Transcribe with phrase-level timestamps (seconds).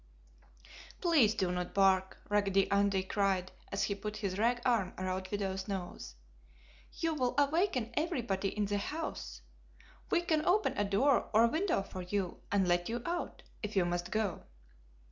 [0.99, 5.67] "Please do not bark!" Raggedy Andy cried as he put his rag arm around Fido's
[5.67, 6.15] nose.
[6.93, 9.41] "You will awaken everybody in the house.
[10.09, 13.75] We can open a door or a window for you and let you out, if
[13.75, 14.41] you must go!"